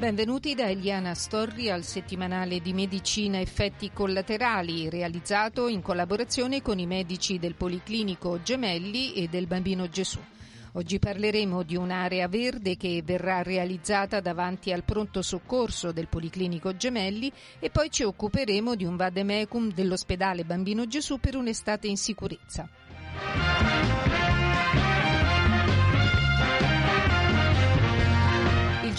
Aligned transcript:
Benvenuti 0.00 0.54
da 0.54 0.66
Eliana 0.66 1.12
Storri 1.12 1.68
al 1.68 1.84
settimanale 1.84 2.60
di 2.60 2.72
Medicina 2.72 3.38
Effetti 3.38 3.90
Collaterali, 3.92 4.88
realizzato 4.88 5.68
in 5.68 5.82
collaborazione 5.82 6.62
con 6.62 6.78
i 6.78 6.86
medici 6.86 7.38
del 7.38 7.54
Policlinico 7.54 8.40
Gemelli 8.40 9.12
e 9.12 9.28
del 9.28 9.46
Bambino 9.46 9.90
Gesù. 9.90 10.18
Oggi 10.72 10.98
parleremo 10.98 11.62
di 11.64 11.76
un'area 11.76 12.28
verde 12.28 12.78
che 12.78 13.02
verrà 13.04 13.42
realizzata 13.42 14.20
davanti 14.20 14.72
al 14.72 14.84
pronto 14.84 15.20
soccorso 15.20 15.92
del 15.92 16.08
Policlinico 16.08 16.74
Gemelli 16.74 17.30
e 17.58 17.68
poi 17.68 17.90
ci 17.90 18.02
occuperemo 18.02 18.74
di 18.76 18.86
un 18.86 18.96
vademecum 18.96 19.70
dell'ospedale 19.70 20.44
Bambino 20.44 20.86
Gesù 20.86 21.18
per 21.18 21.36
un'estate 21.36 21.88
in 21.88 21.98
sicurezza. 21.98 22.66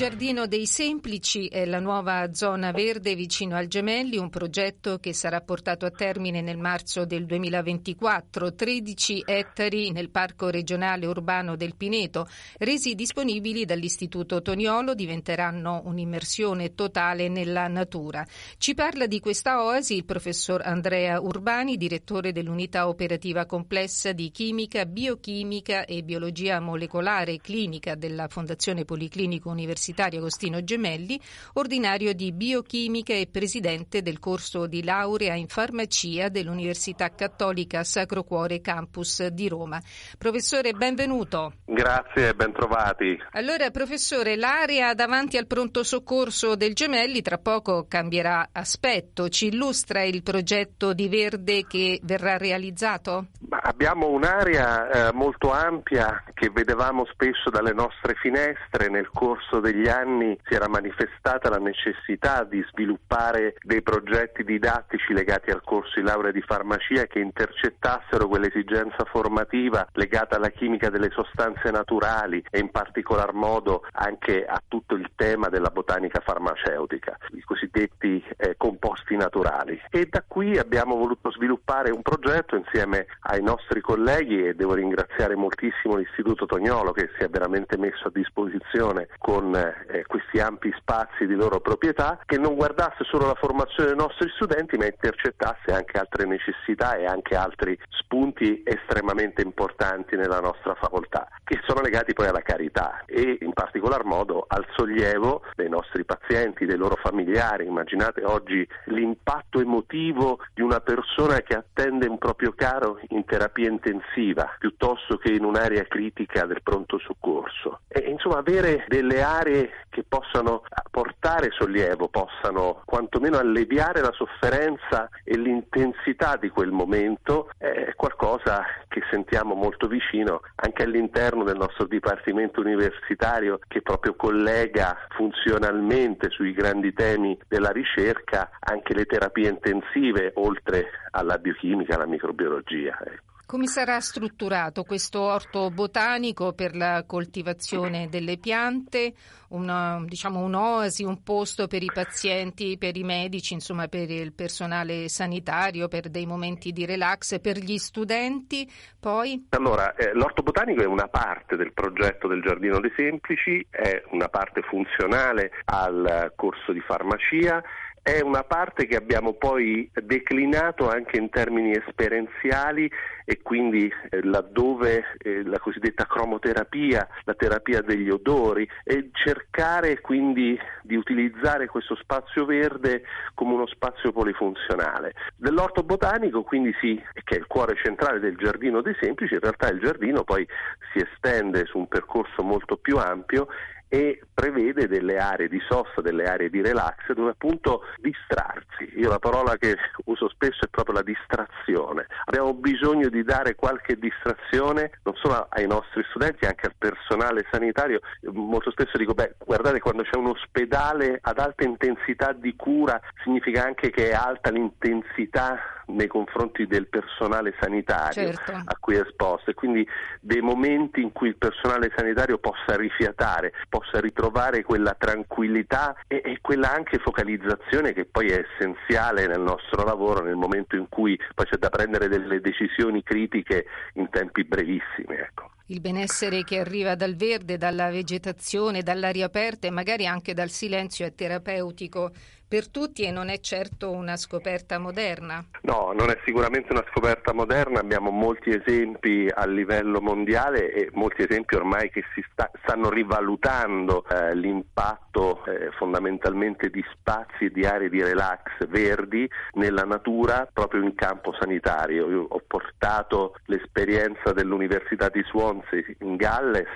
Giardino 0.02 0.48
dei 0.48 0.66
Semplici 0.66 1.46
è 1.46 1.64
la 1.64 1.80
nuova 1.80 2.34
zona 2.34 2.72
verde 2.72 3.13
vicino 3.13 3.55
al 3.55 3.68
Gemelli, 3.68 4.18
un 4.18 4.32
progetto 4.32 4.98
che 4.98 5.13
sarà 5.13 5.41
portato 5.41 5.85
a 5.85 5.91
termine 5.91 6.41
nel 6.41 6.57
marzo 6.57 7.05
del 7.05 7.27
2024. 7.27 8.55
13 8.55 9.22
ettari 9.24 9.91
nel 9.91 10.10
Parco 10.10 10.49
regionale 10.49 11.05
urbano 11.05 11.55
del 11.55 11.76
Pineto, 11.76 12.27
resi 12.57 12.96
disponibili 12.96 13.63
dall'Istituto 13.63 14.41
Toniolo, 14.41 14.96
diventeranno 14.96 15.84
un'immersione 15.85 16.74
totale 16.74 17.29
nella 17.29 17.68
natura. 17.68 18.26
Ci 18.57 18.74
parla 18.74 19.05
di 19.05 19.20
questa 19.20 19.63
oasi 19.63 19.98
il 19.98 20.05
professor 20.05 20.63
Andrea 20.66 21.22
Urbani, 21.22 21.77
direttore 21.77 22.32
dell'unità 22.32 22.88
operativa 22.88 23.46
complessa 23.46 24.13
di 24.13 24.32
chimica, 24.32 24.84
biochimica 24.88 25.85
e 25.85 26.02
biologia 26.02 26.60
molecolare 26.60 27.38
clinica 27.38 27.94
della 27.94 28.27
Fondazione 28.27 28.84
Policlinico 28.84 29.49
Universitario 29.49 29.90
universitario 29.92 30.20
Agostino 30.20 30.64
Gemelli, 30.64 31.20
ordinario 31.54 32.14
di 32.14 32.32
biochimica 32.32 33.14
e 33.14 33.28
presidente 33.30 34.02
del 34.02 34.20
corso 34.20 34.66
di 34.66 34.84
laurea 34.84 35.36
in 35.36 35.48
farmacia 35.48 36.30
dell'Università 36.30 37.10
Cattolica 37.10 37.84
Sacro 37.84 38.24
Cuore 38.24 38.62
Campus 38.62 39.28
di 39.28 39.48
Roma. 39.48 39.80
Professore, 40.18 40.72
benvenuto. 40.74 41.54
Grazie 41.66 42.30
e 42.30 42.34
bentrovati. 42.34 43.18
Allora, 43.32 43.70
professore, 43.70 44.36
l'area 44.36 44.94
davanti 44.94 45.38
al 45.38 45.48
pronto 45.48 45.84
soccorso 45.84 46.56
del 46.56 46.74
Gemelli 46.74 47.22
tra 47.22 47.38
poco 47.38 47.86
cambierà 47.88 48.50
aspetto. 48.52 49.30
Ci 49.30 49.48
illustra 49.48 50.04
il 50.04 50.24
progetto 50.24 50.94
di 50.94 51.10
verde 51.10 51.66
che 51.68 52.00
verrà 52.04 52.38
realizzato? 52.38 53.28
abbiamo 53.62 54.08
un'area 54.10 55.10
eh, 55.10 55.14
molto 55.14 55.52
ampia 55.52 56.24
che 56.34 56.50
vedevamo 56.50 57.06
spesso 57.06 57.50
dalle 57.50 57.74
nostre 57.74 58.16
finestre 58.16 58.90
nel 58.90 59.10
corso 59.12 59.60
degli 59.60 59.80
negli 59.82 59.90
anni 59.90 60.37
si 60.43 60.54
era 60.54 60.68
manifestata 60.68 61.49
la 61.49 61.57
necessità 61.57 62.43
di 62.43 62.63
sviluppare 62.70 63.55
dei 63.63 63.82
progetti 63.82 64.44
didattici 64.44 65.12
legati 65.12 65.50
al 65.50 65.63
corso 65.63 66.00
di 66.00 66.06
laurea 66.06 66.31
di 66.31 66.41
farmacia 66.41 67.06
che 67.06 67.19
intercettassero 67.19 68.28
quell'esigenza 68.28 69.06
formativa 69.06 69.88
legata 69.94 70.35
alla 70.35 70.50
chimica 70.50 70.89
delle 70.89 71.09
sostanze 71.09 71.72
naturali 71.72 72.44
e 72.51 72.59
in 72.59 72.69
particolar 72.69 73.33
modo 73.33 73.83
anche 73.94 74.45
a 74.45 74.61
tutto 74.67 74.94
il 74.94 75.09
tema 75.16 75.50
della 75.50 75.69
botanica 75.69 76.22
farmaceutica, 76.23 77.17
i 77.31 77.41
cosiddetti 77.41 78.23
eh, 78.38 78.56
composti 78.57 79.16
naturali. 79.16 79.81
E 79.89 80.06
da 80.07 80.23
qui 80.27 80.59
abbiamo 80.59 80.95
voluto 80.95 81.31
sviluppare 81.31 81.89
un 81.89 82.03
progetto 82.03 82.56
insieme 82.56 83.07
ai 83.22 83.41
nostri 83.41 83.81
colleghi 83.81 84.45
e 84.45 84.53
devo 84.53 84.75
ringraziare 84.75 85.35
moltissimo 85.35 85.95
l'Istituto 85.95 86.45
Tognolo 86.45 86.91
che 86.91 87.09
si 87.17 87.23
è 87.23 87.29
veramente 87.29 87.77
messo 87.77 88.09
a 88.09 88.11
disposizione 88.13 89.07
con 89.17 89.60
eh, 89.61 89.99
eh, 89.99 90.05
questi 90.05 90.39
ampi 90.39 90.73
spazi 90.77 91.27
di 91.27 91.35
loro 91.35 91.59
proprietà, 91.59 92.19
che 92.25 92.38
non 92.38 92.55
guardasse 92.55 93.03
solo 93.03 93.27
la 93.27 93.35
formazione 93.35 93.89
dei 93.89 93.97
nostri 93.97 94.29
studenti, 94.35 94.77
ma 94.77 94.85
intercettasse 94.85 95.72
anche 95.72 95.97
altre 95.97 96.25
necessità 96.25 96.95
e 96.95 97.05
anche 97.05 97.35
altri 97.35 97.77
spunti 97.89 98.63
estremamente 98.66 99.41
importanti 99.41 100.16
nella 100.16 100.39
nostra 100.39 100.75
facoltà, 100.75 101.27
che 101.44 101.59
sono 101.66 101.81
legati 101.81 102.13
poi 102.13 102.27
alla 102.27 102.41
carità 102.41 103.03
e 103.05 103.38
in 103.41 103.53
particolar 103.53 104.03
modo 104.03 104.45
al 104.47 104.66
sollievo 104.75 105.44
dei 105.55 105.69
nostri 105.69 106.03
pazienti, 106.03 106.66
dei 106.66 106.77
loro 106.77 106.97
familiari. 107.01 107.66
Immaginate 107.66 108.23
oggi 108.23 108.67
l'impatto 108.85 109.59
emotivo 109.59 110.39
di 110.53 110.61
una 110.61 110.79
persona 110.79 111.39
che 111.41 111.55
attende 111.55 112.07
un 112.07 112.17
proprio 112.17 112.53
caro 112.55 113.00
in 113.09 113.23
terapia 113.25 113.69
intensiva 113.69 114.55
piuttosto 114.59 115.17
che 115.17 115.31
in 115.31 115.44
un'area 115.44 115.83
critica 115.83 116.45
del 116.45 116.61
pronto 116.63 116.97
soccorso. 117.00 117.81
E, 117.88 118.00
insomma, 118.09 118.38
avere 118.38 118.85
delle 118.88 119.21
aree 119.21 119.50
che 119.89 120.06
possano 120.07 120.63
portare 120.89 121.50
sollievo, 121.51 122.07
possano 122.07 122.81
quantomeno 122.85 123.38
alleviare 123.38 124.01
la 124.01 124.12
sofferenza 124.13 125.09
e 125.23 125.38
l'intensità 125.38 126.38
di 126.38 126.50
quel 126.50 126.72
momento 126.72 127.50
è 127.57 127.94
qualcosa 127.95 128.63
che 128.88 129.01
sentiamo 129.09 129.53
molto 129.53 129.88
vicino 129.88 130.41
anche 130.56 130.84
all'interno 130.84 131.44
del 131.44 131.57
nostro 131.57 131.85
dipartimento 131.85 132.62
universitario 132.62 133.59
che 133.67 133.81
proprio 133.81 134.16
collega 134.16 134.97
funzionalmente 135.09 136.29
sui 136.29 136.53
grandi 136.53 136.94
temi 136.94 137.38
della 137.47 137.72
ricerca 137.72 138.50
anche 138.59 138.94
le 138.94 139.06
terapie 139.06 139.50
intensive 139.50 140.31
oltre 140.35 140.88
alla 141.12 141.38
biochimica, 141.38 141.95
alla 141.95 142.06
microbiologia. 142.06 142.97
Ecco. 143.06 143.31
Come 143.51 143.67
sarà 143.67 144.00
strutturato 144.00 144.84
questo 144.84 145.19
orto 145.19 145.69
botanico 145.72 146.53
per 146.53 146.73
la 146.73 147.03
coltivazione 147.06 148.07
delle 148.07 148.38
piante? 148.38 149.12
Una, 149.50 150.01
diciamo 150.06 150.39
un'oasi, 150.39 151.03
un 151.03 151.22
posto 151.22 151.67
per 151.67 151.84
i 151.84 151.91
pazienti, 151.94 152.78
per 152.78 152.95
i 152.95 153.03
medici, 153.03 153.53
insomma 153.53 153.89
per 153.89 154.09
il 154.09 154.31
personale 154.31 155.09
sanitario, 155.09 155.89
per 155.89 156.07
dei 156.07 156.25
momenti 156.25 156.72
di 156.72 156.85
relax, 156.85 157.41
per 157.41 157.57
gli 157.57 157.78
studenti? 157.78 158.66
Poi? 158.97 159.47
Allora, 159.50 159.95
eh, 159.95 160.13
l'orto 160.13 160.44
botanico 160.44 160.81
è 160.81 160.85
una 160.85 161.09
parte 161.09 161.57
del 161.57 161.73
progetto 161.73 162.29
del 162.29 162.41
Giardino 162.41 162.79
dei 162.79 162.94
Semplici, 162.95 163.68
è 163.69 164.01
una 164.12 164.29
parte 164.29 164.62
funzionale 164.62 165.51
al 165.66 166.31
corso 166.38 166.72
di 166.72 166.79
farmacia 166.79 167.62
è 168.03 168.19
una 168.19 168.44
parte 168.44 168.88
che 168.88 168.95
abbiamo 168.95 169.34
poi 169.34 169.89
declinato 169.94 170.89
anche 170.89 171.17
in 171.17 171.29
termini 171.29 171.72
esperienziali 171.72 172.89
e 173.25 173.41
quindi 173.44 173.91
eh, 174.09 174.23
laddove 174.23 175.03
eh, 175.19 175.44
la 175.44 175.59
cosiddetta 175.59 176.07
cromoterapia, 176.07 177.07
la 177.25 177.34
terapia 177.35 177.81
degli 177.81 178.09
odori 178.09 178.67
e 178.84 179.12
cercare 179.13 180.01
quindi 180.01 180.59
di 180.81 180.95
utilizzare 180.95 181.67
questo 181.67 181.95
spazio 181.95 182.45
verde 182.45 183.03
come 183.35 183.53
uno 183.53 183.67
spazio 183.67 184.12
polifunzionale. 184.12 185.13
Dell'orto 185.35 185.83
botanico 185.83 186.41
quindi 186.41 186.73
sì, 186.81 187.00
che 187.23 187.35
è 187.35 187.38
il 187.38 187.47
cuore 187.47 187.75
centrale 187.81 188.19
del 188.19 188.35
giardino 188.35 188.81
dei 188.81 188.95
semplici, 189.00 189.35
in 189.35 189.41
realtà 189.41 189.69
il 189.69 189.79
giardino 189.79 190.23
poi 190.23 190.47
si 190.91 191.00
estende 191.00 191.66
su 191.66 191.78
un 191.78 191.88
percorso 191.88 192.41
molto 192.41 192.78
più 192.78 192.97
ampio 192.97 193.47
e 193.94 194.22
prevede 194.34 194.88
delle 194.88 195.18
aree 195.18 195.50
di 195.50 195.60
sosta, 195.68 196.00
delle 196.00 196.24
aree 196.24 196.50
di 196.50 196.62
relax 196.62 197.12
dove 197.12 197.31
appunto 197.31 197.81
distrarsi. 197.98 198.89
Io 198.95 199.10
la 199.10 199.19
parola 199.19 199.57
che 199.57 199.75
uso 200.06 200.30
spesso 200.30 200.63
è 200.63 200.69
proprio 200.69 200.95
la 200.95 201.01
distrazione. 201.01 202.07
Abbiamo 202.24 202.54
bisogno 202.54 203.10
di 203.10 203.21
dare 203.24 203.54
qualche 203.56 204.00
distrazione 204.00 204.92
non 205.04 205.13
solo 205.15 205.45
ai 205.50 205.68
nostri 205.68 206.06
studenti, 206.07 206.45
anche 206.45 206.68
al 206.68 206.75
personale 206.77 207.45
sanitario. 207.51 208.00
Molto 208.31 208.71
spesso 208.71 208.98
dico, 208.98 209.13
beh, 209.13 209.36
guardate 209.44 209.81
quando 209.81 210.04
c'è 210.04 210.15
un 210.15 210.27
ospedale 210.27 211.19
ad 211.21 211.39
alta 211.39 211.65
intensità 211.65 212.31
di 212.31 212.56
cura 212.56 212.98
significa 213.24 213.65
anche 213.65 213.89
che 213.89 214.12
è 214.12 214.13
alta 214.13 214.51
l'intensità 214.51 215.81
nei 215.95 216.07
confronti 216.07 216.67
del 216.67 216.88
personale 216.88 217.53
sanitario 217.59 218.33
certo. 218.33 218.51
a 218.51 218.77
cui 218.79 218.95
è 218.95 219.01
esposto 219.01 219.51
e 219.51 219.53
quindi 219.53 219.88
dei 220.19 220.41
momenti 220.41 221.01
in 221.01 221.11
cui 221.11 221.29
il 221.29 221.38
personale 221.38 221.91
sanitario 221.95 222.38
possa 222.38 222.75
rifiatare, 222.75 223.53
possa 223.69 223.99
ritrovare 223.99 224.63
quella 224.63 224.95
tranquillità 224.97 225.95
e, 226.07 226.21
e, 226.23 226.39
quella 226.41 226.73
anche 226.73 226.97
focalizzazione 226.99 227.93
che 227.93 228.05
poi 228.05 228.27
è 228.27 228.43
essenziale 228.45 229.27
nel 229.27 229.41
nostro 229.41 229.83
lavoro 229.83 230.23
nel 230.23 230.35
momento 230.35 230.75
in 230.75 230.88
cui 230.89 231.19
poi 231.33 231.45
c'è 231.45 231.57
da 231.57 231.69
prendere 231.69 232.07
delle 232.07 232.41
decisioni 232.41 233.03
critiche 233.03 233.65
in 233.93 234.09
tempi 234.09 234.43
brevissimi. 234.43 235.15
Ecco. 235.15 235.51
Il 235.71 235.79
benessere 235.79 236.44
che 236.44 236.59
arriva 236.59 236.95
dal 236.95 237.15
verde, 237.15 237.57
dalla 237.57 237.89
vegetazione, 237.89 238.83
dall'aria 238.83 239.25
aperta 239.25 239.68
e 239.68 239.71
magari 239.71 240.06
anche 240.06 240.33
dal 240.33 240.50
silenzio 240.50 241.06
è 241.06 241.15
terapeutico 241.15 242.12
per 242.51 242.68
tutti 242.68 243.03
e 243.03 243.12
non 243.12 243.29
è 243.29 243.39
certo 243.39 243.91
una 243.91 244.18
scoperta 244.18 244.77
moderna. 244.77 245.41
No, 245.62 245.94
non 245.95 246.09
è 246.09 246.19
sicuramente 246.25 246.73
una 246.73 246.83
scoperta 246.91 247.31
moderna, 247.31 247.79
abbiamo 247.79 248.12
molti 248.12 248.50
esempi 248.50 249.31
a 249.33 249.45
livello 249.45 250.01
mondiale 250.01 250.73
e 250.73 250.89
molti 250.91 251.21
esempi 251.21 251.56
ormai 251.56 251.89
che 251.89 252.03
sta, 252.29 252.51
stanno 252.62 252.89
rivalutando 252.89 254.03
eh, 254.06 254.35
l'impatto 254.35 255.45
eh, 255.45 255.71
fondamentalmente 255.77 256.69
di 256.69 256.83
spazi 256.91 257.45
e 257.45 257.51
di 257.51 257.65
aree 257.65 257.88
di 257.88 258.03
relax 258.03 258.67
verdi 258.67 259.29
nella 259.53 259.83
natura 259.83 260.45
proprio 260.51 260.83
in 260.83 260.94
campo 260.94 261.33
sanitario. 261.39 262.09
Io 262.09 262.25
ho 262.27 262.41
portato 262.45 263.35
l'esperienza 263.45 264.33
dell'Università 264.33 265.07
di 265.07 265.24
Swansea 265.29 265.61
in 266.00 266.16
Galles, 266.16 266.68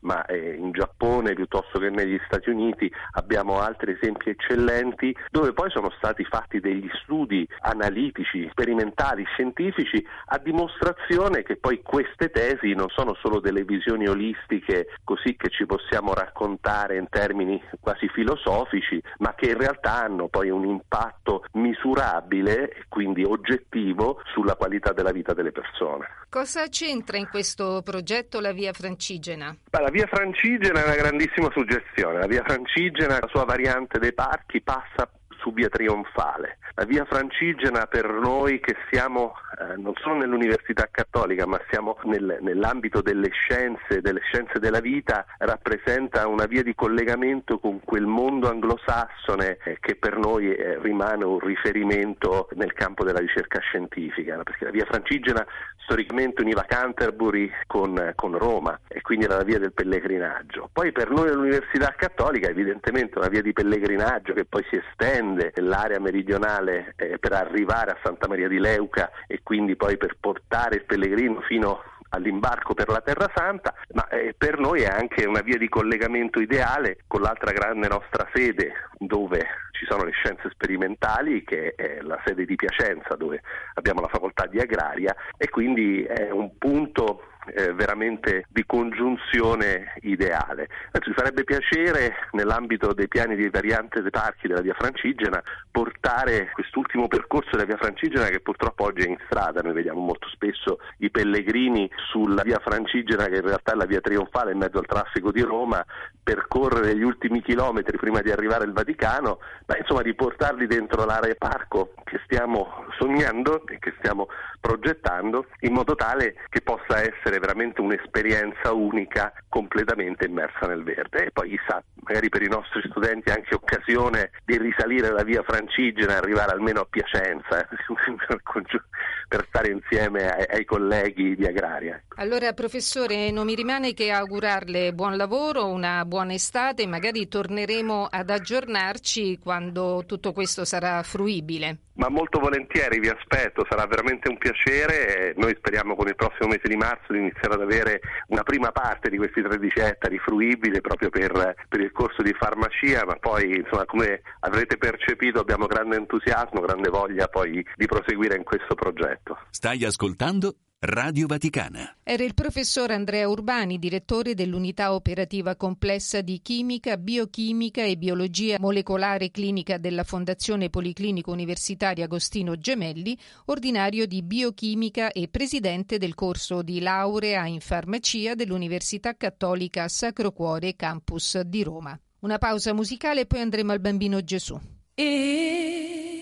ma 0.00 0.24
eh, 0.26 0.54
in 0.54 0.72
Giappone 0.72 1.34
piuttosto 1.34 1.78
che 1.78 1.90
negli 1.90 2.18
Stati 2.26 2.50
Uniti 2.50 2.92
abbiamo 3.12 3.60
altri 3.60 3.92
esempi 3.92 4.30
eccellenti 4.30 5.14
dove 5.30 5.52
poi 5.52 5.70
sono 5.70 5.90
stati 5.96 6.24
fatti 6.24 6.60
degli 6.60 6.88
studi 7.02 7.46
analitici, 7.60 8.48
sperimentali, 8.50 9.24
scientifici 9.24 10.04
a 10.26 10.38
dimostrazione 10.38 11.42
che 11.42 11.56
poi 11.56 11.82
queste 11.82 12.30
tesi 12.30 12.74
non 12.74 12.88
sono 12.88 13.14
solo 13.14 13.40
delle 13.40 13.64
visioni 13.64 14.06
olistiche 14.06 14.88
così 15.04 15.36
che 15.36 15.48
ci 15.50 15.66
possiamo 15.66 16.14
raccontare 16.14 16.96
in 16.96 17.08
termini 17.08 17.62
quasi 17.80 18.08
filosofici, 18.08 19.02
ma 19.18 19.34
che 19.34 19.50
in 19.50 19.58
realtà 19.58 20.02
hanno 20.02 20.28
poi 20.28 20.50
un 20.50 20.64
impatto 20.64 21.44
misurabile 21.52 22.84
quindi 22.88 23.24
oggettivo 23.24 24.20
sulla 24.32 24.56
qualità 24.56 24.92
della 24.92 25.12
vita 25.12 25.32
delle 25.32 25.52
persone. 25.52 26.21
Cosa 26.32 26.66
c'entra 26.68 27.18
in 27.18 27.28
questo 27.28 27.82
progetto 27.84 28.40
la 28.40 28.52
Via 28.52 28.72
Francigena? 28.72 29.54
Beh, 29.68 29.80
la 29.82 29.90
Via 29.90 30.06
Francigena 30.06 30.80
è 30.80 30.84
una 30.86 30.94
grandissima 30.94 31.50
suggestione. 31.52 32.20
La 32.20 32.26
Via 32.26 32.42
Francigena, 32.42 33.18
la 33.20 33.28
sua 33.30 33.44
variante 33.44 33.98
dei 33.98 34.14
parchi, 34.14 34.62
passa 34.62 35.06
su 35.42 35.52
via 35.52 35.68
Trionfale. 35.68 36.58
La 36.74 36.84
via 36.84 37.04
Francigena 37.04 37.84
per 37.86 38.08
noi 38.10 38.60
che 38.60 38.76
siamo 38.90 39.34
eh, 39.60 39.76
non 39.76 39.92
solo 40.00 40.16
nell'Università 40.16 40.88
Cattolica 40.90 41.46
ma 41.46 41.60
siamo 41.68 41.98
nel, 42.04 42.38
nell'ambito 42.40 43.02
delle 43.02 43.28
scienze, 43.30 44.00
delle 44.00 44.20
scienze 44.22 44.58
della 44.58 44.80
vita, 44.80 45.26
rappresenta 45.38 46.26
una 46.28 46.46
via 46.46 46.62
di 46.62 46.74
collegamento 46.74 47.58
con 47.58 47.80
quel 47.84 48.06
mondo 48.06 48.48
anglosassone 48.48 49.58
eh, 49.64 49.76
che 49.80 49.96
per 49.96 50.16
noi 50.16 50.54
eh, 50.54 50.78
rimane 50.80 51.24
un 51.24 51.40
riferimento 51.40 52.48
nel 52.54 52.72
campo 52.72 53.04
della 53.04 53.18
ricerca 53.18 53.60
scientifica, 53.60 54.40
perché 54.42 54.64
la 54.64 54.70
via 54.70 54.86
Francigena 54.86 55.44
storicamente 55.84 56.42
univa 56.42 56.64
Canterbury 56.66 57.50
con, 57.66 58.12
con, 58.14 58.38
Roma 58.38 58.78
e 58.88 59.00
quindi 59.02 59.24
era 59.24 59.36
la 59.36 59.44
via 59.44 59.58
del 59.58 59.72
pellegrinaggio. 59.72 60.70
Poi 60.72 60.92
per 60.92 61.10
noi 61.10 61.32
l'Università 61.32 61.94
Cattolica 61.96 62.48
evidentemente 62.48 63.18
una 63.18 63.28
via 63.28 63.42
di 63.42 63.52
pellegrinaggio 63.52 64.32
che 64.32 64.44
poi 64.44 64.64
si 64.70 64.76
estende 64.76 65.52
nell'area 65.54 66.00
meridionale 66.00 66.94
eh, 66.96 67.18
per 67.18 67.32
arrivare 67.32 67.90
a 67.92 67.98
Santa 68.02 68.28
Maria 68.28 68.48
di 68.48 68.58
Leuca 68.58 69.10
e 69.26 69.40
quindi 69.42 69.76
poi 69.76 69.96
per 69.96 70.16
portare 70.18 70.76
il 70.76 70.84
pellegrino 70.84 71.40
fino 71.42 71.82
all'imbarco 72.12 72.74
per 72.74 72.88
la 72.88 73.00
Terra 73.00 73.30
Santa, 73.34 73.74
ma 73.92 74.06
eh, 74.08 74.34
per 74.36 74.58
noi 74.58 74.82
è 74.82 74.88
anche 74.88 75.24
una 75.24 75.40
via 75.40 75.58
di 75.58 75.68
collegamento 75.68 76.40
ideale 76.40 76.98
con 77.06 77.20
l'altra 77.20 77.52
grande 77.52 77.88
nostra 77.88 78.28
sede 78.32 78.72
dove 78.98 79.46
ci 79.72 79.86
sono 79.86 80.04
le 80.04 80.12
scienze 80.12 80.48
sperimentali, 80.50 81.42
che 81.44 81.74
è 81.74 82.00
la 82.00 82.20
sede 82.24 82.44
di 82.44 82.54
Piacenza 82.54 83.16
dove 83.16 83.42
abbiamo 83.74 84.00
la 84.00 84.08
facoltà 84.08 84.46
di 84.46 84.60
agraria 84.60 85.14
e 85.36 85.48
quindi 85.48 86.04
è 86.04 86.30
un 86.30 86.56
punto 86.58 87.31
eh, 87.54 87.72
veramente 87.72 88.46
di 88.48 88.64
congiunzione 88.66 89.94
ideale. 90.02 90.68
Adesso 90.92 91.10
ci 91.10 91.14
farebbe 91.14 91.44
piacere 91.44 92.28
nell'ambito 92.32 92.92
dei 92.92 93.08
piani 93.08 93.36
di 93.36 93.48
variante 93.48 94.02
dei 94.02 94.10
parchi 94.10 94.48
della 94.48 94.60
via 94.60 94.74
Francigena 94.74 95.42
portare 95.70 96.50
quest'ultimo 96.52 97.08
percorso 97.08 97.50
della 97.52 97.64
via 97.64 97.76
Francigena 97.76 98.26
che 98.26 98.40
purtroppo 98.40 98.84
oggi 98.84 99.02
è 99.02 99.08
in 99.08 99.18
strada, 99.26 99.62
noi 99.62 99.72
vediamo 99.72 100.00
molto 100.00 100.28
spesso 100.28 100.78
i 100.98 101.10
pellegrini 101.10 101.90
sulla 102.10 102.42
via 102.42 102.58
Francigena 102.58 103.24
che 103.26 103.36
in 103.36 103.46
realtà 103.46 103.72
è 103.72 103.76
la 103.76 103.86
via 103.86 104.00
trionfale 104.00 104.52
in 104.52 104.58
mezzo 104.58 104.78
al 104.78 104.86
traffico 104.86 105.32
di 105.32 105.40
Roma 105.40 105.84
percorrere 106.22 106.96
gli 106.96 107.02
ultimi 107.02 107.42
chilometri 107.42 107.96
prima 107.96 108.20
di 108.20 108.30
arrivare 108.30 108.64
al 108.64 108.72
Vaticano, 108.72 109.38
ma 109.66 109.76
insomma 109.76 110.02
di 110.02 110.14
portarli 110.14 110.66
dentro 110.66 111.04
l'area 111.04 111.34
parco 111.36 111.94
che 112.04 112.20
stiamo 112.24 112.84
sognando 112.98 113.66
e 113.66 113.78
che 113.78 113.94
stiamo 113.98 114.28
progettando 114.60 115.46
in 115.60 115.72
modo 115.72 115.94
tale 115.94 116.34
che 116.48 116.60
possa 116.60 117.00
essere 117.00 117.31
veramente 117.38 117.80
un'esperienza 117.80 118.72
unica 118.72 119.32
completamente 119.48 120.26
immersa 120.26 120.66
nel 120.66 120.82
verde. 120.82 121.26
E 121.26 121.30
poi 121.30 121.50
chissà, 121.50 121.82
magari 122.02 122.28
per 122.28 122.42
i 122.42 122.48
nostri 122.48 122.82
studenti 122.88 123.30
anche 123.30 123.54
occasione 123.54 124.30
di 124.44 124.58
risalire 124.58 125.10
la 125.10 125.22
via 125.22 125.42
Francigena 125.42 126.16
arrivare 126.16 126.52
almeno 126.52 126.80
a 126.80 126.86
Piacenza 126.88 127.60
eh, 127.60 127.68
per 129.28 129.46
stare 129.48 129.70
insieme 129.70 130.28
ai, 130.30 130.44
ai 130.48 130.64
colleghi 130.64 131.34
di 131.36 131.46
Agraria. 131.46 132.02
Allora 132.16 132.52
professore, 132.52 133.30
non 133.30 133.46
mi 133.46 133.54
rimane 133.54 133.94
che 133.94 134.10
augurarle 134.10 134.92
buon 134.92 135.16
lavoro, 135.16 135.66
una 135.68 136.04
buona 136.04 136.34
estate, 136.34 136.86
magari 136.86 137.28
torneremo 137.28 138.08
ad 138.10 138.30
aggiornarci 138.30 139.38
quando 139.38 140.04
tutto 140.06 140.32
questo 140.32 140.64
sarà 140.64 141.02
fruibile. 141.02 141.78
Ma 141.94 142.08
molto 142.08 142.38
volentieri 142.38 143.00
vi 143.00 143.08
aspetto, 143.08 143.66
sarà 143.68 143.86
veramente 143.86 144.28
un 144.28 144.38
piacere. 144.38 145.34
Noi 145.36 145.54
speriamo 145.56 145.94
con 145.94 146.08
il 146.08 146.16
prossimo 146.16 146.48
mese 146.48 146.68
di 146.68 146.76
marzo 146.76 147.12
di 147.12 147.18
iniziare 147.18 147.54
ad 147.54 147.60
avere 147.60 148.00
una 148.28 148.42
prima 148.42 148.72
parte 148.72 149.10
di 149.10 149.16
questi 149.16 149.42
13 149.42 149.78
ettari 149.78 150.18
fruibile 150.18 150.80
proprio 150.80 151.10
per, 151.10 151.54
per 151.68 151.80
il 151.80 151.92
corso 151.92 152.22
di 152.22 152.32
farmacia, 152.32 153.04
ma 153.04 153.16
poi 153.16 153.56
insomma 153.56 153.84
come 153.84 154.22
avrete 154.40 154.78
percepito 154.78 155.40
abbiamo 155.40 155.66
grande 155.66 155.96
entusiasmo, 155.96 156.60
grande 156.60 156.88
voglia 156.88 157.28
poi 157.28 157.64
di 157.76 157.86
proseguire 157.86 158.36
in 158.36 158.44
questo 158.44 158.74
progetto. 158.74 159.38
Stai 159.50 159.84
ascoltando 159.84 160.56
Radio 160.84 161.28
Vaticana. 161.28 161.94
Era 162.02 162.24
il 162.24 162.34
professor 162.34 162.90
Andrea 162.90 163.28
Urbani, 163.28 163.78
direttore 163.78 164.34
dell'unità 164.34 164.94
operativa 164.94 165.54
complessa 165.54 166.22
di 166.22 166.40
chimica, 166.42 166.96
biochimica 166.96 167.84
e 167.84 167.96
biologia 167.96 168.58
molecolare 168.58 169.30
clinica 169.30 169.78
della 169.78 170.02
Fondazione 170.02 170.70
Policlinico 170.70 171.30
Universitaria 171.30 172.06
Agostino 172.06 172.56
Gemelli, 172.56 173.16
ordinario 173.44 174.06
di 174.06 174.24
biochimica 174.24 175.12
e 175.12 175.28
presidente 175.28 175.98
del 175.98 176.16
corso 176.16 176.62
di 176.62 176.80
laurea 176.80 177.46
in 177.46 177.60
farmacia 177.60 178.34
dell'Università 178.34 179.16
Cattolica 179.16 179.86
Sacro 179.86 180.32
Cuore 180.32 180.74
Campus 180.74 181.38
di 181.42 181.62
Roma. 181.62 181.96
Una 182.22 182.38
pausa 182.38 182.72
musicale 182.74 183.20
e 183.20 183.26
poi 183.26 183.38
andremo 183.38 183.70
al 183.70 183.78
Bambino 183.78 184.20
Gesù. 184.20 184.58
If 184.96 186.21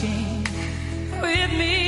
walking 0.00 0.46
with 1.20 1.52
me. 1.58 1.87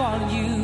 on 0.00 0.30
you. 0.30 0.63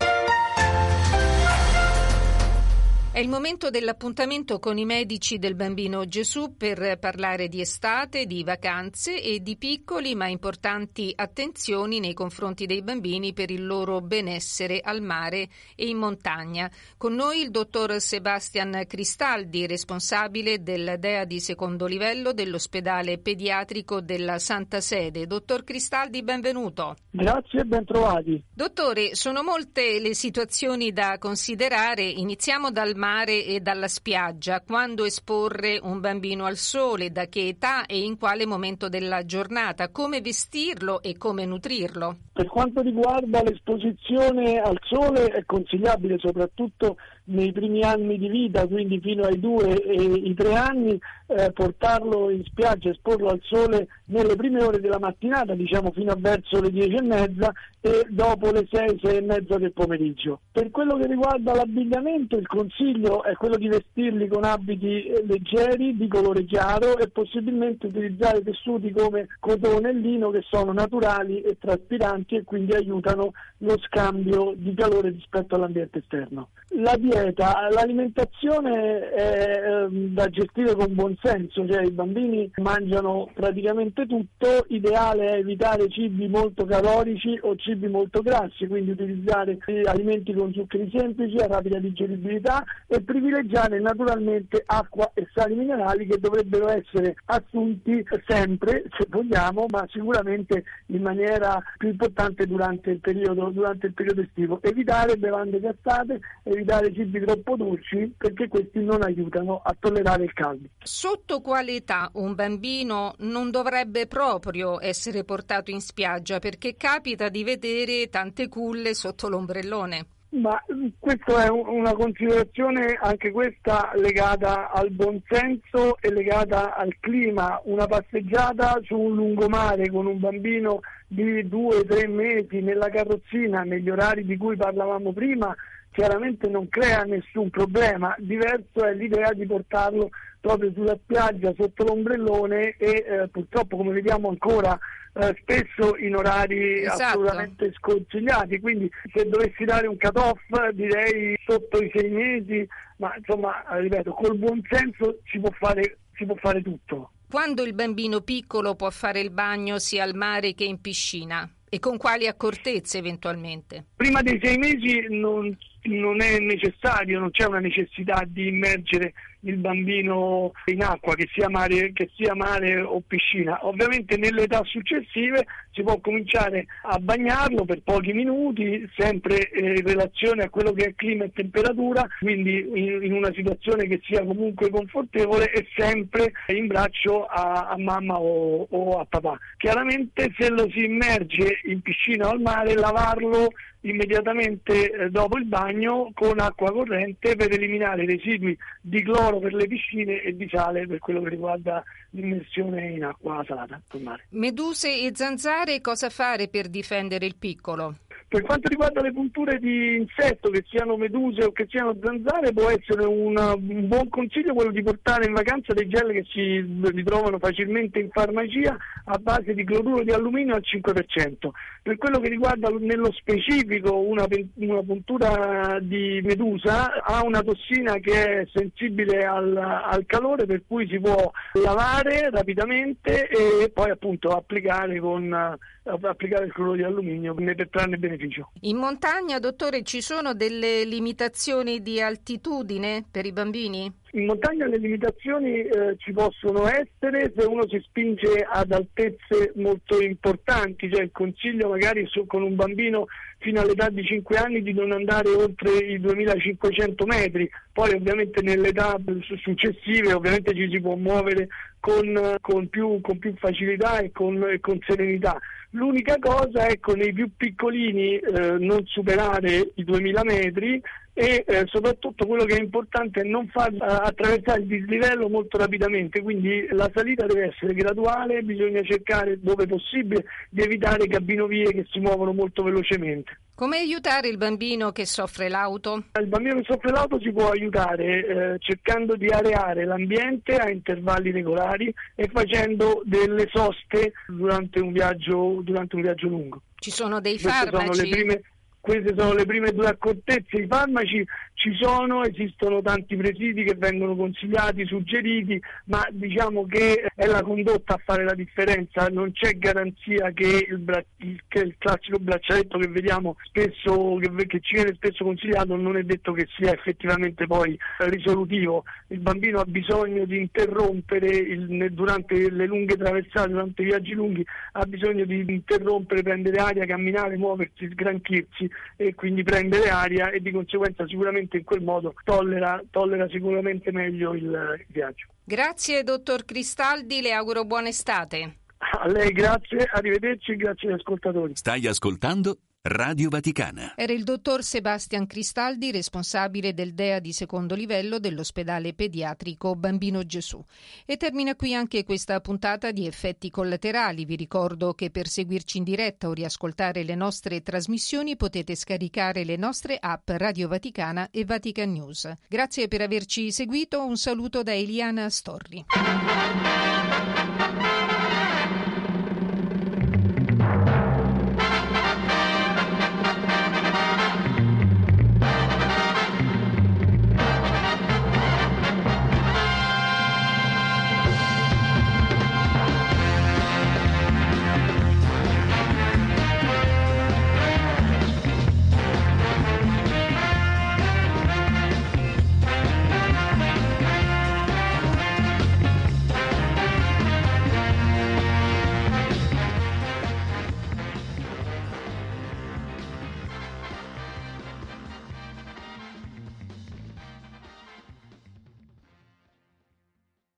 È 3.13 3.19
il 3.19 3.27
momento 3.27 3.69
dell'appuntamento 3.69 4.57
con 4.57 4.77
i 4.77 4.85
medici 4.85 5.37
del 5.37 5.53
bambino 5.53 6.05
Gesù 6.05 6.55
per 6.55 6.97
parlare 6.97 7.49
di 7.49 7.59
estate, 7.59 8.25
di 8.25 8.41
vacanze 8.41 9.21
e 9.21 9.41
di 9.41 9.57
piccoli 9.57 10.15
ma 10.15 10.27
importanti 10.27 11.11
attenzioni 11.13 11.99
nei 11.99 12.13
confronti 12.13 12.65
dei 12.65 12.81
bambini 12.81 13.33
per 13.33 13.51
il 13.51 13.65
loro 13.65 13.99
benessere 13.99 14.79
al 14.79 15.01
mare 15.01 15.49
e 15.75 15.89
in 15.89 15.97
montagna. 15.97 16.71
Con 16.95 17.13
noi 17.13 17.41
il 17.41 17.51
dottor 17.51 17.99
Sebastian 17.99 18.85
Cristaldi, 18.87 19.67
responsabile 19.67 20.63
del 20.63 20.95
DEA 20.97 21.25
di 21.25 21.41
secondo 21.41 21.87
livello 21.87 22.31
dell'ospedale 22.31 23.17
pediatrico 23.17 23.99
della 23.99 24.39
Santa 24.39 24.79
Sede. 24.79 25.27
Dottor 25.27 25.65
Cristaldi, 25.65 26.23
benvenuto. 26.23 26.95
Grazie 27.09 27.59
e 27.59 27.63
ben 27.65 27.83
trovati. 27.83 28.41
Dottore, 28.53 29.15
sono 29.15 29.43
molte 29.43 29.99
le 29.99 30.13
situazioni 30.13 30.93
da 30.93 31.17
considerare. 31.17 32.03
Iniziamo 32.03 32.71
dal 32.71 32.99
mare 33.01 33.43
e 33.45 33.61
dalla 33.61 33.87
spiaggia. 33.87 34.61
Quando 34.61 35.05
esporre 35.05 35.79
un 35.81 35.99
bambino 35.99 36.45
al 36.45 36.57
sole, 36.57 37.11
da 37.11 37.25
che 37.25 37.47
età 37.47 37.87
e 37.87 38.03
in 38.03 38.15
quale 38.15 38.45
momento 38.45 38.89
della 38.89 39.25
giornata? 39.25 39.89
Come 39.89 40.21
vestirlo 40.21 41.01
e 41.01 41.17
come 41.17 41.45
nutrirlo? 41.47 42.17
Per 42.41 42.49
quanto 42.49 42.81
riguarda 42.81 43.43
l'esposizione 43.43 44.59
al 44.59 44.79
sole 44.81 45.25
è 45.25 45.45
consigliabile 45.45 46.17
soprattutto 46.17 46.97
nei 47.25 47.51
primi 47.51 47.83
anni 47.83 48.17
di 48.17 48.27
vita, 48.27 48.65
quindi 48.65 48.99
fino 48.99 49.25
ai 49.25 49.39
due 49.39 49.79
e 49.79 50.01
i 50.01 50.33
tre 50.33 50.55
anni, 50.55 50.99
eh, 51.27 51.51
portarlo 51.51 52.31
in 52.31 52.43
spiaggia, 52.43 52.89
esporlo 52.89 53.27
al 53.27 53.39
sole 53.43 53.87
nelle 54.05 54.35
prime 54.35 54.63
ore 54.63 54.79
della 54.79 54.97
mattinata, 54.99 55.53
diciamo 55.53 55.91
fino 55.91 56.11
a 56.11 56.17
verso 56.17 56.59
le 56.59 56.71
dieci 56.71 56.95
e 56.95 57.03
mezza 57.03 57.53
e 57.79 58.05
dopo 58.09 58.51
le 58.51 58.67
sei, 58.69 58.99
sei 59.01 59.17
e 59.17 59.21
mezza 59.21 59.57
del 59.57 59.71
pomeriggio. 59.71 60.41
Per 60.51 60.71
quello 60.71 60.97
che 60.97 61.07
riguarda 61.07 61.53
l'abbigliamento, 61.53 62.37
il 62.37 62.47
consiglio 62.47 63.23
è 63.23 63.35
quello 63.35 63.57
di 63.57 63.67
vestirli 63.67 64.27
con 64.27 64.43
abiti 64.43 65.05
eh, 65.05 65.23
leggeri, 65.25 65.95
di 65.95 66.07
colore 66.07 66.43
chiaro 66.45 66.97
e 66.97 67.07
possibilmente 67.07 67.87
utilizzare 67.87 68.41
tessuti 68.43 68.91
come 68.91 69.27
cotone 69.39 69.89
e 69.89 69.93
lino 69.93 70.31
che 70.31 70.43
sono 70.49 70.73
naturali 70.73 71.41
e 71.41 71.57
traspiranti 71.59 72.30
e 72.35 72.43
quindi 72.43 72.73
aiutano 72.73 73.31
lo 73.59 73.77
scambio 73.79 74.53
di 74.55 74.73
calore 74.73 75.09
rispetto 75.09 75.55
all'ambiente 75.55 75.99
esterno. 75.99 76.49
La 76.75 76.95
dieta, 76.97 77.67
l'alimentazione 77.69 79.09
è 79.09 79.61
ehm, 79.63 80.13
da 80.13 80.29
gestire 80.29 80.73
con 80.73 80.93
buon 80.93 81.17
senso, 81.21 81.67
cioè 81.67 81.83
i 81.83 81.91
bambini 81.91 82.49
mangiano 82.57 83.29
praticamente 83.33 84.07
tutto, 84.07 84.65
ideale 84.69 85.31
è 85.31 85.37
evitare 85.39 85.89
cibi 85.89 86.27
molto 86.27 86.65
calorici 86.65 87.37
o 87.41 87.55
cibi 87.57 87.87
molto 87.87 88.21
grassi, 88.21 88.67
quindi 88.67 88.91
utilizzare 88.91 89.57
alimenti 89.85 90.33
con 90.33 90.53
zuccheri 90.53 90.89
semplici, 90.95 91.37
a 91.37 91.47
rapida 91.47 91.79
digeribilità 91.79 92.63
e 92.87 93.01
privilegiare 93.01 93.79
naturalmente 93.79 94.63
acqua 94.65 95.11
e 95.13 95.27
sali 95.33 95.55
minerali 95.55 96.07
che 96.07 96.19
dovrebbero 96.19 96.69
essere 96.69 97.15
assunti 97.25 98.03
sempre, 98.25 98.85
se 98.97 99.07
vogliamo, 99.09 99.65
ma 99.69 99.85
sicuramente 99.89 100.63
in 100.87 101.01
maniera 101.01 101.61
più 101.77 101.89
importante 101.89 102.10
durante 102.45 102.91
il 102.91 102.99
periodo, 102.99 103.49
durante 103.49 103.87
il 103.87 103.93
periodo 103.93 104.21
estivo. 104.21 104.59
Evitare 104.61 105.17
bevande 105.17 105.59
gassate, 105.59 106.19
evitare 106.43 106.93
cibi 106.93 107.19
troppo 107.21 107.55
dolci 107.55 108.13
perché 108.17 108.47
questi 108.47 108.79
non 108.79 109.01
aiutano 109.03 109.61
a 109.63 109.75
tollerare 109.77 110.23
il 110.23 110.33
caldo. 110.33 110.67
Sotto 110.79 111.41
quale 111.41 111.75
età 111.75 112.09
un 112.13 112.35
bambino 112.35 113.15
non 113.19 113.51
dovrebbe 113.51 114.07
proprio 114.07 114.79
essere 114.81 115.23
portato 115.23 115.71
in 115.71 115.81
spiaggia 115.81 116.39
perché 116.39 116.75
capita 116.75 117.29
di 117.29 117.43
vedere 117.43 118.09
tante 118.09 118.47
culle 118.47 118.93
sotto 118.93 119.29
l'ombrellone? 119.29 120.05
Ma 120.33 120.63
questa 120.97 121.43
è 121.43 121.49
una 121.49 121.91
considerazione 121.91 122.97
anche 123.01 123.31
questa 123.31 123.91
legata 123.95 124.71
al 124.71 124.89
buonsenso 124.89 125.97
e 125.99 126.09
legata 126.09 126.73
al 126.73 126.95
clima. 127.01 127.59
Una 127.65 127.85
passeggiata 127.85 128.79
su 128.83 128.97
un 128.97 129.15
lungomare 129.15 129.89
con 129.89 130.05
un 130.05 130.19
bambino 130.19 130.79
di 131.05 131.45
due 131.49 131.75
o 131.75 131.83
tre 131.83 132.07
mesi 132.07 132.61
nella 132.61 132.89
carrozzina 132.89 133.63
negli 133.63 133.89
orari 133.89 134.23
di 134.23 134.37
cui 134.37 134.55
parlavamo 134.55 135.11
prima 135.11 135.53
chiaramente 135.91 136.47
non 136.47 136.69
crea 136.69 137.03
nessun 137.03 137.49
problema. 137.49 138.15
Diverso 138.17 138.85
è 138.85 138.93
l'idea 138.93 139.33
di 139.33 139.45
portarlo 139.45 140.11
proprio 140.41 140.71
sulla 140.73 140.97
spiaggia 141.01 141.53
sotto 141.55 141.85
l'ombrellone 141.85 142.75
e 142.77 143.05
eh, 143.07 143.27
purtroppo 143.29 143.77
come 143.77 143.93
vediamo 143.93 144.27
ancora 144.27 144.77
eh, 145.13 145.35
spesso 145.41 145.95
in 145.97 146.15
orari 146.15 146.81
esatto. 146.81 147.03
assolutamente 147.03 147.71
sconsigliati, 147.73 148.59
quindi 148.59 148.89
se 149.13 149.27
dovessi 149.27 149.63
dare 149.63 149.87
un 149.87 149.97
cut-off 149.97 150.39
direi 150.73 151.37
sotto 151.45 151.81
i 151.81 151.91
sei 151.93 152.09
mesi, 152.09 152.67
ma 152.97 153.13
insomma, 153.15 153.63
ripeto, 153.69 154.11
col 154.11 154.37
buon 154.37 154.61
senso 154.69 155.19
si 155.25 155.39
può 155.39 155.51
fare, 155.57 155.99
si 156.15 156.25
può 156.25 156.35
fare 156.35 156.61
tutto. 156.61 157.11
Quando 157.29 157.63
il 157.63 157.73
bambino 157.73 158.21
piccolo 158.21 158.75
può 158.75 158.89
fare 158.89 159.21
il 159.21 159.31
bagno 159.31 159.79
sia 159.79 160.03
al 160.03 160.15
mare 160.15 160.53
che 160.53 160.65
in 160.65 160.81
piscina? 160.81 161.49
E 161.69 161.79
con 161.79 161.97
quali 161.97 162.27
accortezze 162.27 162.97
eventualmente? 162.97 163.85
Prima 163.95 164.21
dei 164.21 164.37
sei 164.43 164.57
mesi 164.57 165.05
non, 165.07 165.57
non 165.83 166.21
è 166.21 166.39
necessario, 166.39 167.19
non 167.19 167.31
c'è 167.31 167.45
una 167.45 167.59
necessità 167.59 168.23
di 168.27 168.47
immergere 168.47 169.13
il 169.41 169.57
bambino 169.57 170.51
in 170.65 170.83
acqua, 170.83 171.15
che 171.15 171.27
sia, 171.33 171.49
mare, 171.49 171.91
che 171.93 172.09
sia 172.15 172.35
mare 172.35 172.81
o 172.81 173.01
piscina. 173.05 173.65
Ovviamente 173.65 174.17
nelle 174.17 174.43
età 174.43 174.61
successive 174.63 175.45
si 175.71 175.81
può 175.81 175.99
cominciare 175.99 176.65
a 176.83 176.99
bagnarlo 176.99 177.65
per 177.65 177.81
pochi 177.81 178.13
minuti, 178.13 178.87
sempre 178.95 179.49
eh, 179.49 179.77
in 179.77 179.85
relazione 179.85 180.43
a 180.43 180.49
quello 180.49 180.73
che 180.73 180.85
è 180.85 180.95
clima 180.95 181.23
e 181.23 181.31
temperatura, 181.31 182.05
quindi 182.19 182.69
in, 182.73 183.13
una 183.13 183.31
situazione 183.33 183.87
che 183.87 183.99
sia 184.03 184.23
comunque 184.23 184.69
confortevole 184.69 185.51
e 185.51 185.67
sempre 185.75 186.31
in 186.47 186.67
braccio 186.67 187.25
a, 187.25 187.69
a 187.69 187.77
mamma 187.77 188.19
o, 188.19 188.67
o 188.69 188.99
a 188.99 189.05
papà. 189.05 189.37
Chiaramente 189.57 190.33
se 190.37 190.49
lo 190.49 190.69
si 190.71 190.83
immerge 190.83 191.61
in 191.65 191.81
piscina 191.81 192.27
o 192.27 192.31
al 192.31 192.41
mare, 192.41 192.75
lavarlo 192.75 193.49
immediatamente 193.81 194.91
eh, 194.91 195.09
dopo 195.09 195.37
il 195.37 195.45
bagno 195.45 196.11
con 196.13 196.39
acqua 196.39 196.71
corrente 196.71 197.35
per 197.35 197.51
eliminare 197.51 198.03
i 198.03 198.07
residui 198.07 198.57
di 198.81 199.01
cloro 199.03 199.39
per 199.39 199.53
le 199.53 199.67
piscine 199.67 200.21
e 200.21 200.35
di 200.35 200.47
sale 200.51 200.85
per 200.85 200.99
quello 200.99 201.21
che 201.21 201.29
riguarda 201.29 201.83
l'immersione 202.11 202.89
in 202.89 203.03
acqua 203.03 203.43
salata. 203.47 203.81
Meduse 204.29 205.01
e 205.01 205.11
zanzare 205.13 205.81
cosa 205.81 206.09
fare 206.09 206.47
per 206.47 206.67
difendere 206.67 207.25
il 207.25 207.35
piccolo? 207.37 207.95
Per 208.31 208.43
quanto 208.43 208.69
riguarda 208.69 209.01
le 209.01 209.11
punture 209.11 209.59
di 209.59 209.97
insetto, 209.97 210.49
che 210.51 210.63
siano 210.69 210.95
meduse 210.95 211.43
o 211.43 211.51
che 211.51 211.67
siano 211.69 211.97
zanzare, 212.01 212.53
può 212.53 212.69
essere 212.69 213.05
una, 213.05 213.53
un 213.55 213.89
buon 213.89 214.07
consiglio 214.07 214.53
quello 214.53 214.71
di 214.71 214.81
portare 214.81 215.25
in 215.25 215.33
vacanza 215.33 215.73
dei 215.73 215.89
gel 215.89 216.13
che 216.13 216.23
si 216.29 216.65
ritrovano 216.93 217.39
facilmente 217.39 217.99
in 217.99 218.07
farmacia 218.09 218.77
a 219.03 219.17
base 219.17 219.53
di 219.53 219.65
cloruro 219.65 220.05
di 220.05 220.11
alluminio 220.11 220.55
al 220.55 220.63
5%. 220.63 221.49
Per 221.83 221.97
quello 221.97 222.21
che 222.21 222.29
riguarda 222.29 222.69
nello 222.69 223.11
specifico 223.11 223.99
una, 223.99 224.25
una 224.53 224.81
puntura 224.81 225.79
di 225.81 226.21
medusa, 226.23 227.03
ha 227.03 227.25
una 227.25 227.41
tossina 227.41 227.95
che 227.95 228.13
è 228.13 228.47
sensibile 228.53 229.25
al, 229.25 229.57
al 229.57 230.05
calore, 230.05 230.45
per 230.45 230.61
cui 230.65 230.87
si 230.87 231.01
può 231.01 231.29
lavare 231.61 232.29
rapidamente 232.29 233.27
e 233.27 233.69
poi 233.71 233.89
appunto 233.89 234.29
applicare 234.29 235.01
con 235.01 235.57
applicare 235.83 236.45
il 236.45 236.53
cloro 236.53 236.73
di 236.73 236.83
alluminio 236.83 237.33
per 237.33 237.69
trarne 237.69 237.97
beneficio. 237.97 238.51
In 238.61 238.77
montagna, 238.77 239.39
dottore, 239.39 239.83
ci 239.83 240.01
sono 240.01 240.33
delle 240.33 240.83
limitazioni 240.83 241.81
di 241.81 242.01
altitudine 242.01 243.05
per 243.09 243.25
i 243.25 243.31
bambini? 243.31 243.91
In 244.13 244.25
montagna 244.25 244.67
le 244.67 244.77
limitazioni 244.77 245.61
eh, 245.61 245.95
ci 245.97 246.11
possono 246.11 246.67
essere 246.67 247.31
se 247.33 247.45
uno 247.45 247.65
si 247.69 247.79
spinge 247.79 248.45
ad 248.45 248.73
altezze 248.73 249.53
molto 249.55 250.01
importanti, 250.01 250.91
cioè 250.91 251.03
il 251.03 251.11
consiglio 251.13 251.69
magari 251.69 252.05
su, 252.07 252.25
con 252.25 252.41
un 252.43 252.55
bambino 252.55 253.07
fino 253.37 253.61
all'età 253.61 253.87
di 253.89 254.03
5 254.03 254.35
anni 254.35 254.61
di 254.61 254.73
non 254.73 254.91
andare 254.91 255.29
oltre 255.29 255.77
i 255.77 255.99
2500 255.99 257.05
metri, 257.05 257.49
poi 257.71 257.93
ovviamente 257.93 258.41
nelle 258.41 258.69
età 258.69 258.97
successive 259.41 260.13
ovviamente 260.13 260.53
ci 260.53 260.69
si 260.69 260.81
può 260.81 260.95
muovere 260.95 261.47
con, 261.79 262.35
con, 262.41 262.67
più, 262.67 262.99
con 262.99 263.17
più, 263.17 263.33
facilità 263.37 263.99
e 263.99 264.11
con, 264.11 264.43
e 264.43 264.59
con 264.59 264.77
serenità. 264.85 265.39
L'unica 265.71 266.17
cosa 266.19 266.65
è 266.65 266.79
con 266.81 266.99
i 266.99 267.13
più 267.13 267.29
piccolini 267.35 268.17
eh, 268.17 268.57
non 268.59 268.85
superare 268.85 269.71
i 269.75 269.85
2000 269.85 270.23
metri 270.25 270.81
e 271.21 271.43
eh, 271.45 271.65
soprattutto 271.67 272.25
quello 272.25 272.45
che 272.45 272.55
è 272.55 272.59
importante 272.59 273.21
è 273.21 273.23
non 273.23 273.47
far 273.49 273.71
eh, 273.71 273.77
attraversare 273.79 274.61
il 274.61 274.65
dislivello 274.65 275.29
molto 275.29 275.59
rapidamente, 275.59 276.19
quindi 276.19 276.65
la 276.71 276.89
salita 276.91 277.27
deve 277.27 277.51
essere 277.53 277.75
graduale, 277.75 278.41
bisogna 278.41 278.81
cercare 278.81 279.39
dove 279.39 279.67
possibile 279.67 280.25
di 280.49 280.63
evitare 280.63 281.05
cabinovie 281.05 281.71
che 281.73 281.85
si 281.91 281.99
muovono 281.99 282.33
molto 282.33 282.63
velocemente. 282.63 283.37
Come 283.53 283.77
aiutare 283.77 284.29
il 284.29 284.37
bambino 284.37 284.91
che 284.91 285.05
soffre 285.05 285.47
l'auto? 285.47 286.05
Il 286.19 286.25
bambino 286.25 286.55
che 286.55 286.65
soffre 286.67 286.89
l'auto 286.89 287.19
si 287.19 287.31
può 287.31 287.51
aiutare 287.51 288.25
eh, 288.25 288.57
cercando 288.57 289.15
di 289.15 289.27
areare 289.27 289.85
l'ambiente 289.85 290.55
a 290.55 290.71
intervalli 290.71 291.29
regolari 291.29 291.93
e 292.15 292.27
facendo 292.33 293.03
delle 293.05 293.47
soste 293.51 294.13
durante 294.27 294.79
un 294.79 294.91
viaggio, 294.91 295.59
durante 295.61 295.95
un 295.95 296.01
viaggio 296.01 296.27
lungo. 296.27 296.61
Ci 296.81 296.89
sono 296.89 297.21
dei 297.21 297.39
Queste 297.39 297.69
farmaci? 297.69 297.93
Sono 297.93 298.01
le 298.01 298.09
prime, 298.09 298.41
queste 298.81 299.13
sono 299.15 299.33
le 299.33 299.45
prime 299.45 299.71
due 299.71 299.87
accortezze, 299.87 300.57
i 300.57 300.65
farmaci 300.67 301.23
ci 301.53 301.71
sono, 301.79 302.23
esistono 302.23 302.81
tanti 302.81 303.15
presidi 303.15 303.63
che 303.63 303.75
vengono 303.75 304.15
consigliati, 304.15 304.83
suggeriti, 304.85 305.61
ma 305.85 306.03
diciamo 306.09 306.65
che 306.65 307.05
è 307.15 307.27
la 307.27 307.43
condotta 307.43 307.93
a 307.93 308.01
fare 308.03 308.23
la 308.23 308.33
differenza, 308.33 309.07
non 309.09 309.31
c'è 309.31 309.51
garanzia 309.59 310.31
che 310.31 310.65
il, 310.67 310.79
bra- 310.79 311.03
che 311.47 311.59
il 311.59 311.75
classico 311.77 312.17
braccialetto 312.17 312.79
che 312.79 312.87
vediamo 312.87 313.35
spesso, 313.43 314.17
che, 314.19 314.47
che, 314.47 314.59
ci 314.61 314.73
viene 314.73 314.95
spesso 314.95 315.23
consigliato, 315.23 315.75
non 315.75 315.97
è 315.97 316.01
detto 316.01 316.31
che 316.31 316.47
sia 316.57 316.73
effettivamente 316.73 317.45
poi 317.45 317.77
risolutivo. 317.99 318.83
Il 319.09 319.19
bambino 319.19 319.59
ha 319.59 319.65
bisogno 319.65 320.25
di 320.25 320.39
interrompere 320.39 321.27
il, 321.27 321.93
durante 321.93 322.49
le 322.49 322.65
lunghe 322.65 322.97
traversate, 322.97 323.49
durante 323.49 323.83
i 323.83 323.85
viaggi 323.85 324.13
lunghi, 324.13 324.43
ha 324.71 324.85
bisogno 324.87 325.25
di 325.25 325.45
interrompere, 325.47 326.23
prendere 326.23 326.57
aria, 326.57 326.85
camminare, 326.87 327.37
muoversi, 327.37 327.87
sgranchirsi 327.87 328.70
e 328.95 329.15
quindi 329.15 329.43
prendere 329.43 329.89
aria 329.89 330.29
e 330.29 330.39
di 330.39 330.51
conseguenza 330.51 331.05
sicuramente 331.07 331.57
in 331.57 331.63
quel 331.63 331.81
modo 331.81 332.13
tollera, 332.23 332.81
tollera 332.89 333.27
sicuramente 333.29 333.91
meglio 333.91 334.33
il, 334.33 334.43
il 334.43 334.85
viaggio. 334.87 335.27
Grazie 335.43 336.03
dottor 336.03 336.45
Cristaldi, 336.45 337.21
le 337.21 337.33
auguro 337.33 337.65
buona 337.65 337.89
estate. 337.89 338.55
A 338.77 339.07
lei 339.07 339.31
grazie, 339.31 339.87
arrivederci, 339.91 340.55
grazie 340.55 340.89
agli 340.89 340.95
ascoltatori. 340.95 341.55
Stai 341.55 341.85
ascoltando 341.87 342.57
Radio 342.83 343.29
Vaticana. 343.29 343.93
Era 343.95 344.11
il 344.11 344.23
dottor 344.23 344.63
Sebastian 344.63 345.27
Cristaldi, 345.27 345.91
responsabile 345.91 346.73
del 346.73 346.95
DEA 346.95 347.19
di 347.19 347.31
secondo 347.31 347.75
livello 347.75 348.17
dell'ospedale 348.17 348.95
pediatrico 348.95 349.75
Bambino 349.75 350.25
Gesù. 350.25 350.59
E 351.05 351.15
termina 351.15 351.55
qui 351.55 351.75
anche 351.75 352.03
questa 352.03 352.41
puntata 352.41 352.89
di 352.89 353.05
effetti 353.05 353.51
collaterali. 353.51 354.25
Vi 354.25 354.35
ricordo 354.35 354.95
che 354.95 355.11
per 355.11 355.27
seguirci 355.27 355.77
in 355.77 355.83
diretta 355.83 356.27
o 356.27 356.33
riascoltare 356.33 357.03
le 357.03 357.13
nostre 357.13 357.61
trasmissioni 357.61 358.35
potete 358.35 358.73
scaricare 358.73 359.43
le 359.43 359.57
nostre 359.57 359.97
app 359.99 360.31
Radio 360.31 360.67
Vaticana 360.67 361.29
e 361.29 361.45
Vatican 361.45 361.91
News. 361.91 362.31
Grazie 362.47 362.87
per 362.87 363.01
averci 363.01 363.51
seguito. 363.51 364.03
Un 364.03 364.17
saluto 364.17 364.63
da 364.63 364.73
Eliana 364.73 365.29
Storri. 365.29 365.85